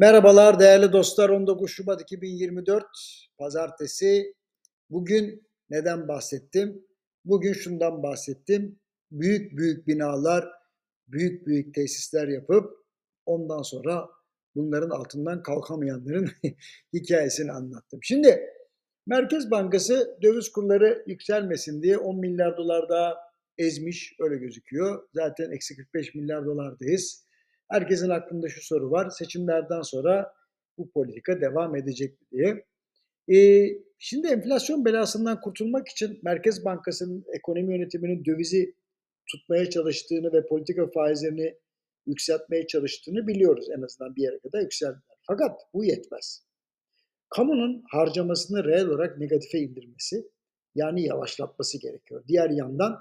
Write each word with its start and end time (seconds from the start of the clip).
Merhabalar 0.00 0.60
değerli 0.60 0.92
dostlar 0.92 1.28
19 1.28 1.70
Şubat 1.70 2.00
2024 2.00 2.84
Pazartesi. 3.38 4.34
Bugün 4.90 5.46
neden 5.70 6.08
bahsettim? 6.08 6.84
Bugün 7.24 7.52
şundan 7.52 8.02
bahsettim. 8.02 8.78
Büyük 9.10 9.58
büyük 9.58 9.86
binalar, 9.86 10.48
büyük 11.08 11.46
büyük 11.46 11.74
tesisler 11.74 12.28
yapıp 12.28 12.72
ondan 13.26 13.62
sonra 13.62 14.08
bunların 14.54 14.90
altından 14.90 15.42
kalkamayanların 15.42 16.30
hikayesini 16.92 17.52
anlattım. 17.52 18.00
Şimdi 18.02 18.40
Merkez 19.06 19.50
Bankası 19.50 20.18
döviz 20.22 20.52
kurları 20.52 21.04
yükselmesin 21.06 21.82
diye 21.82 21.98
10 21.98 22.20
milyar 22.20 22.56
dolar 22.56 22.88
daha 22.88 23.14
ezmiş 23.58 24.16
öyle 24.20 24.36
gözüküyor. 24.36 25.08
Zaten 25.14 25.50
eksi 25.50 25.76
45 25.76 26.14
milyar 26.14 26.46
dolardayız. 26.46 27.29
Herkesin 27.70 28.10
aklında 28.10 28.48
şu 28.48 28.62
soru 28.62 28.90
var. 28.90 29.10
Seçimlerden 29.10 29.82
sonra 29.82 30.32
bu 30.78 30.90
politika 30.90 31.40
devam 31.40 31.76
edecek 31.76 32.20
mi 32.20 32.26
diye. 32.32 32.64
Ee, 33.32 33.68
şimdi 33.98 34.28
enflasyon 34.28 34.84
belasından 34.84 35.40
kurtulmak 35.40 35.88
için 35.88 36.20
Merkez 36.22 36.64
Bankası'nın 36.64 37.24
ekonomi 37.32 37.74
yönetiminin 37.74 38.24
dövizi 38.24 38.74
tutmaya 39.26 39.70
çalıştığını 39.70 40.32
ve 40.32 40.46
politika 40.46 40.90
faizlerini 40.90 41.54
yükseltmeye 42.06 42.66
çalıştığını 42.66 43.26
biliyoruz 43.26 43.66
en 43.78 43.82
azından 43.82 44.16
bir 44.16 44.22
yere 44.22 44.38
kadar 44.38 44.60
yükseldiler. 44.60 45.16
Fakat 45.26 45.60
bu 45.74 45.84
yetmez. 45.84 46.44
Kamunun 47.28 47.82
harcamasını 47.90 48.64
reel 48.64 48.86
olarak 48.86 49.18
negatife 49.18 49.58
indirmesi 49.58 50.28
yani 50.74 51.02
yavaşlatması 51.02 51.78
gerekiyor. 51.78 52.24
Diğer 52.28 52.50
yandan 52.50 53.00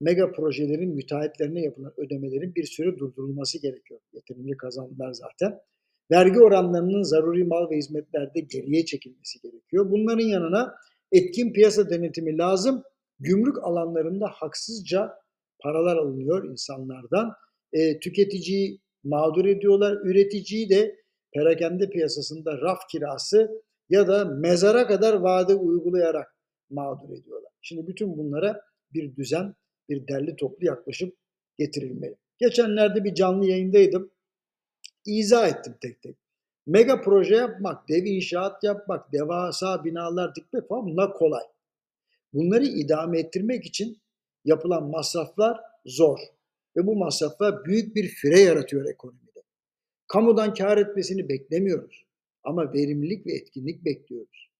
mega 0.00 0.32
projelerin 0.32 0.94
müteahhitlerine 0.94 1.60
yapılan 1.60 1.92
ödemelerin 1.96 2.54
bir 2.54 2.64
süre 2.64 2.98
durdurulması 2.98 3.62
gerekiyor. 3.62 4.00
Yeterince 4.12 4.56
kazandılar 4.56 5.12
zaten. 5.12 5.58
Vergi 6.10 6.40
oranlarının 6.40 7.02
zaruri 7.02 7.44
mal 7.44 7.70
ve 7.70 7.76
hizmetlerde 7.76 8.40
geriye 8.40 8.84
çekilmesi 8.84 9.40
gerekiyor. 9.40 9.90
Bunların 9.90 10.26
yanına 10.26 10.74
etkin 11.12 11.52
piyasa 11.52 11.90
denetimi 11.90 12.38
lazım. 12.38 12.82
Gümrük 13.18 13.64
alanlarında 13.64 14.26
haksızca 14.26 15.12
paralar 15.58 15.96
alınıyor 15.96 16.50
insanlardan. 16.50 17.32
E, 17.72 17.98
tüketiciyi 17.98 18.80
mağdur 19.04 19.44
ediyorlar. 19.44 19.98
Üreticiyi 20.04 20.70
de 20.70 20.96
perakende 21.32 21.90
piyasasında 21.90 22.60
raf 22.60 22.78
kirası 22.90 23.62
ya 23.88 24.08
da 24.08 24.24
mezara 24.24 24.86
kadar 24.86 25.14
vade 25.14 25.54
uygulayarak 25.54 26.36
mağdur 26.70 27.10
ediyorlar. 27.10 27.52
Şimdi 27.62 27.86
bütün 27.86 28.18
bunlara 28.18 28.60
bir 28.94 29.16
düzen 29.16 29.54
bir 29.88 30.08
derli 30.08 30.36
toplu 30.36 30.66
yaklaşım 30.66 31.12
getirilmeli. 31.58 32.16
Geçenlerde 32.38 33.04
bir 33.04 33.14
canlı 33.14 33.46
yayındaydım. 33.46 34.10
İzah 35.06 35.48
ettim 35.48 35.74
tek 35.80 36.02
tek. 36.02 36.16
Mega 36.66 37.00
proje 37.00 37.34
yapmak, 37.34 37.88
dev 37.88 38.04
inşaat 38.04 38.64
yapmak, 38.64 39.12
devasa 39.12 39.84
binalar 39.84 40.34
dikmek 40.34 40.68
falan 40.68 40.86
bunlar 40.86 41.12
kolay. 41.12 41.42
Bunları 42.32 42.64
idame 42.64 43.20
ettirmek 43.20 43.64
için 43.64 43.98
yapılan 44.44 44.90
masraflar 44.90 45.60
zor. 45.86 46.18
Ve 46.76 46.86
bu 46.86 46.96
masraflar 46.96 47.64
büyük 47.64 47.96
bir 47.96 48.08
fire 48.08 48.40
yaratıyor 48.40 48.84
ekonomide. 48.84 49.42
Kamudan 50.08 50.54
kar 50.54 50.78
etmesini 50.78 51.28
beklemiyoruz. 51.28 52.06
Ama 52.44 52.72
verimlilik 52.72 53.26
ve 53.26 53.32
etkinlik 53.32 53.84
bekliyoruz. 53.84 54.50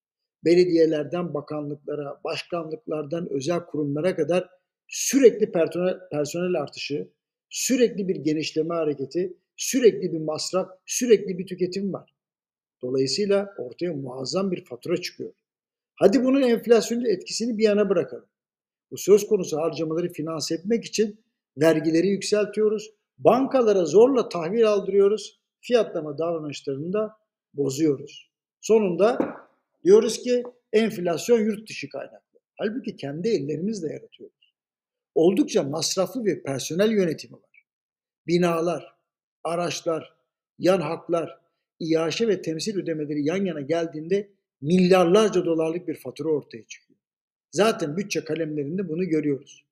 Belediyelerden 0.44 1.34
bakanlıklara, 1.34 2.20
başkanlıklardan 2.24 3.28
özel 3.30 3.61
kurumlara 3.61 4.16
kadar 4.16 4.48
sürekli 4.89 5.53
personel, 5.53 5.98
personel 6.11 6.61
artışı, 6.62 7.09
sürekli 7.51 8.09
bir 8.09 8.17
genişleme 8.17 8.75
hareketi, 8.75 9.37
sürekli 9.56 10.12
bir 10.12 10.20
masraf, 10.20 10.69
sürekli 10.87 11.39
bir 11.39 11.47
tüketim 11.47 11.92
var. 11.92 12.15
Dolayısıyla 12.83 13.55
ortaya 13.59 13.92
muazzam 13.92 14.51
bir 14.51 14.64
fatura 14.64 14.97
çıkıyor. 14.97 15.33
Hadi 15.95 16.25
bunun 16.25 16.42
enflasyonun 16.42 17.05
etkisini 17.05 17.59
bir 17.59 17.64
yana 17.64 17.89
bırakalım. 17.89 18.29
Bu 18.91 18.98
söz 18.98 19.27
konusu 19.27 19.57
harcamaları 19.57 20.13
finanse 20.13 20.55
etmek 20.55 20.85
için 20.85 21.20
vergileri 21.58 22.08
yükseltiyoruz. 22.08 22.91
Bankalara 23.19 23.85
zorla 23.85 24.29
tahvil 24.29 24.69
aldırıyoruz. 24.69 25.41
Fiyatlama 25.61 26.19
davranışlarını 26.19 26.92
da 26.92 27.17
bozuyoruz. 27.55 28.30
Sonunda 28.61 29.19
diyoruz 29.85 30.23
ki 30.23 30.42
enflasyon 30.73 31.39
yurt 31.39 31.69
dışı 31.69 31.89
kaynaklı. 31.89 32.39
Halbuki 32.58 32.96
kendi 32.96 33.29
ellerimizle 33.29 33.92
yaratıyoruz 33.92 34.45
oldukça 35.16 35.62
masraflı 35.62 36.24
bir 36.24 36.42
personel 36.42 36.90
yönetimi 36.90 37.32
var. 37.32 37.66
Binalar, 38.27 38.94
araçlar, 39.44 40.16
yan 40.58 40.80
haklar, 40.80 41.40
iaşe 41.80 42.28
ve 42.28 42.42
temsil 42.42 42.78
ödemeleri 42.78 43.24
yan 43.24 43.44
yana 43.44 43.60
geldiğinde 43.60 44.30
milyarlarca 44.60 45.44
dolarlık 45.44 45.88
bir 45.88 45.94
fatura 45.94 46.28
ortaya 46.28 46.66
çıkıyor. 46.66 47.00
Zaten 47.50 47.96
bütçe 47.96 48.24
kalemlerinde 48.24 48.88
bunu 48.88 49.04
görüyoruz. 49.04 49.66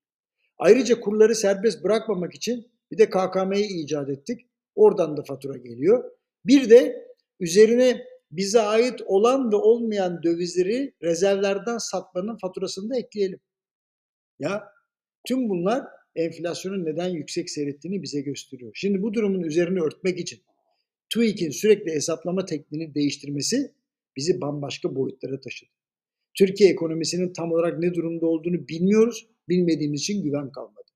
Ayrıca 0.57 0.99
kurları 0.99 1.35
serbest 1.35 1.83
bırakmamak 1.83 2.33
için 2.33 2.71
bir 2.91 2.97
de 2.97 3.09
KKM'yi 3.09 3.83
icat 3.83 4.09
ettik. 4.09 4.41
Oradan 4.75 5.17
da 5.17 5.23
fatura 5.23 5.57
geliyor. 5.57 6.11
Bir 6.45 6.69
de 6.69 7.07
üzerine 7.39 8.05
bize 8.31 8.61
ait 8.61 9.01
olan 9.05 9.51
ve 9.51 9.55
olmayan 9.55 10.23
dövizleri 10.23 10.93
rezervlerden 11.03 11.77
satmanın 11.77 12.37
faturasını 12.37 12.89
da 12.89 12.97
ekleyelim. 12.97 13.39
Ya 14.39 14.74
Tüm 15.27 15.49
bunlar 15.49 15.83
enflasyonun 16.15 16.85
neden 16.85 17.09
yüksek 17.09 17.49
seyrettiğini 17.49 18.03
bize 18.03 18.21
gösteriyor. 18.21 18.71
Şimdi 18.75 19.01
bu 19.01 19.13
durumun 19.13 19.41
üzerine 19.41 19.79
örtmek 19.79 20.19
için 20.19 20.39
TÜİK'in 21.09 21.49
sürekli 21.49 21.91
hesaplama 21.91 22.45
tekniğini 22.45 22.95
değiştirmesi 22.95 23.71
bizi 24.15 24.41
bambaşka 24.41 24.95
boyutlara 24.95 25.39
taşıdı. 25.39 25.69
Türkiye 26.33 26.69
ekonomisinin 26.69 27.33
tam 27.33 27.51
olarak 27.51 27.79
ne 27.79 27.93
durumda 27.93 28.25
olduğunu 28.25 28.67
bilmiyoruz, 28.67 29.27
bilmediğimiz 29.49 30.01
için 30.01 30.23
güven 30.23 30.51
kalmadı. 30.51 30.91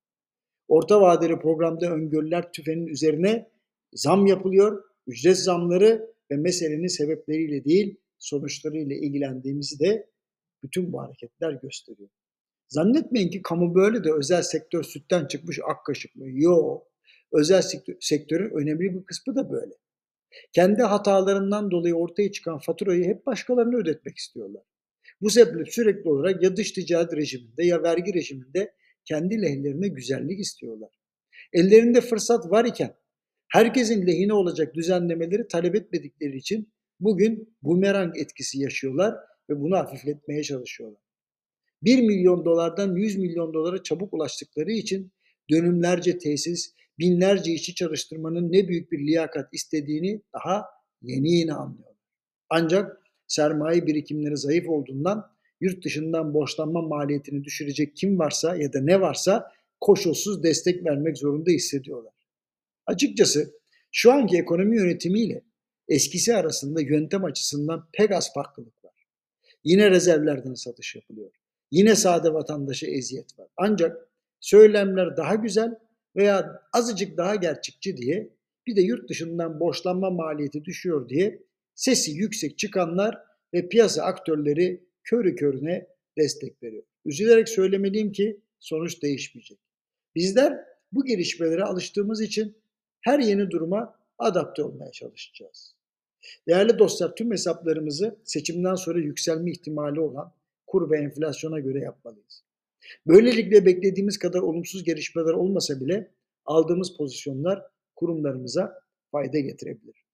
Orta 0.67 1.01
vadeli 1.01 1.40
programda 1.40 1.91
öngörüler 1.91 2.51
tüfenin 2.51 2.88
üzerine 2.88 3.50
zam 3.94 4.25
yapılıyor, 4.25 4.84
ücret 5.07 5.38
zamları 5.38 6.13
ve 6.31 6.35
meselenin 6.35 6.88
sebepleriyle 6.88 7.66
değil 7.66 7.96
sonuçlarıyla 8.17 8.96
ilgilendiğimizi 8.96 9.79
de 9.79 10.09
bütün 10.63 10.94
bu 10.94 11.01
hareketler 11.01 11.51
gösteriyor. 11.51 12.09
Zannetmeyin 12.69 13.30
ki 13.30 13.41
kamu 13.41 13.75
böyle 13.75 14.03
de 14.03 14.13
özel 14.13 14.41
sektör 14.41 14.84
sütten 14.84 15.25
çıkmış 15.25 15.59
ak 15.68 15.85
kaşık 15.85 16.16
mı? 16.16 16.25
Yok. 16.30 16.88
Özel 17.31 17.62
sektörün 18.00 18.50
önemli 18.50 18.96
bir 18.96 19.06
kısmı 19.06 19.35
da 19.35 19.52
böyle. 19.52 19.74
Kendi 20.53 20.84
hatalarından 20.84 21.72
dolayı 21.72 21.96
ortaya 21.96 22.31
çıkan 22.31 22.59
faturayı 22.59 23.03
hep 23.03 23.25
başkalarına 23.25 23.78
ödetmek 23.78 24.18
istiyorlar. 24.18 24.63
Bu 25.22 25.29
sebeple 25.29 25.72
sürekli 25.72 26.09
olarak 26.09 26.44
ya 26.44 26.56
dış 26.56 26.72
ticaret 26.72 27.16
rejiminde 27.16 27.66
ya 27.66 27.84
vergi 27.84 28.13
rejiminde 28.13 28.74
kendi 29.06 29.41
lehlerine 29.41 29.88
güzellik 29.88 30.40
istiyorlar. 30.40 30.90
Ellerinde 31.53 32.02
fırsat 32.02 32.52
var 32.52 32.66
iken 32.66 32.96
herkesin 33.47 34.08
lehine 34.08 34.34
olacak 34.34 34.75
düzenlemeleri 34.75 35.47
talep 35.47 35.75
etmedikleri 35.75 36.38
için 36.38 36.74
bugün 37.00 37.58
bumerang 37.62 38.18
etkisi 38.18 38.59
yaşıyorlar 38.59 39.16
ve 39.50 39.59
bunu 39.59 39.78
hafifletmeye 39.78 40.44
çalışıyorlar. 40.44 41.09
1 41.84 42.01
milyon 42.01 42.45
dolardan 42.45 42.95
100 42.95 43.17
milyon 43.17 43.53
dolara 43.53 43.84
çabuk 43.84 44.13
ulaştıkları 44.13 44.72
için 44.72 45.12
dönümlerce 45.50 46.17
tesis, 46.17 46.73
binlerce 47.00 47.51
işçi 47.51 47.75
çalıştırmanın 47.75 48.51
ne 48.51 48.67
büyük 48.67 48.91
bir 48.91 49.00
liyakat 49.00 49.53
istediğini 49.53 50.22
daha 50.34 50.66
yeni 51.01 51.31
yeni 51.31 51.53
anlıyorlar. 51.53 51.95
Ancak 52.50 53.01
sermaye 53.28 53.88
birikimleri 53.88 54.38
zayıf 54.38 54.69
olduğundan 54.69 55.31
yurt 55.62 55.85
dışından 55.85 56.34
borçlanma 56.34 56.81
maliyetini 56.81 57.44
düşürecek 57.44 57.96
kim 57.96 58.19
varsa 58.19 58.56
ya 58.56 58.73
da 58.73 58.81
ne 58.81 59.01
varsa 59.01 59.51
koşulsuz 59.79 60.44
destek 60.44 60.85
vermek 60.85 61.17
zorunda 61.17 61.51
hissediyorlar. 61.51 62.13
Açıkçası 62.85 63.53
şu 63.91 64.11
anki 64.11 64.38
ekonomi 64.38 64.78
yönetimiyle 64.78 65.44
eskisi 65.88 66.35
arasında 66.35 66.81
yöntem 66.81 67.23
açısından 67.23 67.90
pek 67.93 68.11
az 68.11 68.34
farklılık 68.34 68.85
var. 68.85 68.93
Yine 69.64 69.91
rezervlerden 69.91 70.53
satış 70.53 70.96
yapılıyor. 70.96 71.39
Yine 71.71 71.95
sade 71.95 72.33
vatandaşa 72.33 72.87
eziyet 72.87 73.39
var. 73.39 73.47
Ancak 73.57 74.07
söylemler 74.39 75.17
daha 75.17 75.35
güzel 75.35 75.75
veya 76.16 76.61
azıcık 76.73 77.17
daha 77.17 77.35
gerçekçi 77.35 77.97
diye 77.97 78.29
bir 78.67 78.75
de 78.75 78.81
yurt 78.81 79.09
dışından 79.09 79.59
borçlanma 79.59 80.09
maliyeti 80.09 80.66
düşüyor 80.66 81.09
diye 81.09 81.43
sesi 81.75 82.11
yüksek 82.11 82.57
çıkanlar 82.57 83.17
ve 83.53 83.69
piyasa 83.69 84.03
aktörleri 84.03 84.83
körü 85.03 85.35
körüne 85.35 85.87
destek 86.17 86.63
veriyor. 86.63 86.83
Üzülerek 87.05 87.49
söylemeliyim 87.49 88.11
ki 88.11 88.41
sonuç 88.59 89.01
değişmeyecek. 89.01 89.59
Bizler 90.16 90.59
bu 90.91 91.05
gelişmelere 91.05 91.63
alıştığımız 91.63 92.21
için 92.21 92.57
her 93.01 93.19
yeni 93.19 93.51
duruma 93.51 93.99
adapte 94.17 94.63
olmaya 94.63 94.91
çalışacağız. 94.91 95.75
Değerli 96.47 96.79
dostlar 96.79 97.16
tüm 97.16 97.31
hesaplarımızı 97.31 98.19
seçimden 98.23 98.75
sonra 98.75 98.99
yükselme 98.99 99.51
ihtimali 99.51 99.99
olan 99.99 100.33
kur 100.69 100.91
ve 100.91 100.97
enflasyona 100.97 101.59
göre 101.59 101.79
yapmalıyız. 101.79 102.43
Böylelikle 103.07 103.66
beklediğimiz 103.66 104.17
kadar 104.19 104.39
olumsuz 104.39 104.83
gelişmeler 104.83 105.33
olmasa 105.33 105.79
bile 105.79 106.11
aldığımız 106.45 106.97
pozisyonlar 106.97 107.63
kurumlarımıza 107.95 108.81
fayda 109.11 109.39
getirebilir. 109.39 110.05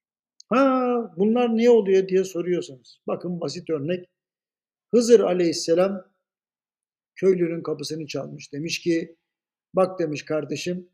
Ha, 0.49 1.13
bunlar 1.17 1.55
niye 1.55 1.69
oluyor 1.69 2.07
diye 2.07 2.23
soruyorsanız. 2.23 2.99
Bakın 3.07 3.41
basit 3.41 3.69
örnek. 3.69 4.09
Hızır 4.91 5.19
aleyhisselam 5.19 6.01
köylünün 7.15 7.63
kapısını 7.63 8.07
çalmış. 8.07 8.53
Demiş 8.53 8.79
ki 8.79 9.15
bak 9.73 9.99
demiş 9.99 10.25
kardeşim 10.25 10.89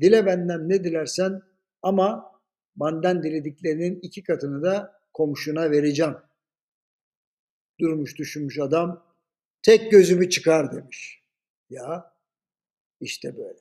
dile 0.00 0.26
benden 0.26 0.68
ne 0.68 0.84
dilersen 0.84 1.42
ama 1.82 2.32
benden 2.76 3.22
dilediklerinin 3.22 4.00
iki 4.00 4.22
katını 4.22 4.62
da 4.62 4.92
komşuna 5.12 5.70
vereceğim. 5.70 6.14
Durmuş 7.80 8.18
düşünmüş 8.18 8.58
adam 8.58 9.06
tek 9.62 9.90
gözümü 9.90 10.30
çıkar 10.30 10.72
demiş. 10.72 11.22
Ya 11.70 12.14
işte 13.00 13.36
böyle. 13.36 13.58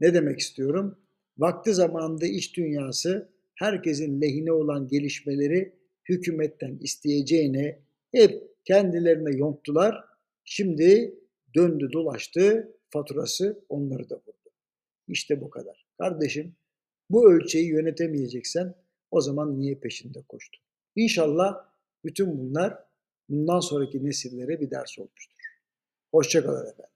Ne 0.00 0.14
demek 0.14 0.40
istiyorum? 0.40 0.98
Vakti 1.38 1.74
zamanında 1.74 2.26
iş 2.26 2.56
dünyası 2.56 3.32
herkesin 3.54 4.20
lehine 4.20 4.52
olan 4.52 4.88
gelişmeleri 4.88 5.72
hükümetten 6.08 6.78
isteyeceğine 6.80 7.82
hep 8.12 8.42
kendilerine 8.64 9.36
yonttular. 9.36 10.04
Şimdi 10.44 11.14
döndü 11.54 11.88
dolaştı 11.92 12.72
faturası 12.90 13.64
onları 13.68 14.10
da 14.10 14.14
vurdu. 14.14 14.50
İşte 15.08 15.40
bu 15.40 15.50
kadar. 15.50 15.86
Kardeşim 15.98 16.56
bu 17.10 17.32
ölçeği 17.32 17.68
yönetemeyeceksen 17.68 18.74
o 19.10 19.20
zaman 19.20 19.60
niye 19.60 19.74
peşinde 19.74 20.22
koştun? 20.28 20.62
İnşallah 20.96 21.54
bütün 22.04 22.38
bunlar 22.38 22.85
bundan 23.28 23.60
sonraki 23.60 24.04
nesillere 24.04 24.60
bir 24.60 24.70
ders 24.70 24.98
olmuştur. 24.98 25.36
Hoşçakalın 26.10 26.66
efendim. 26.66 26.95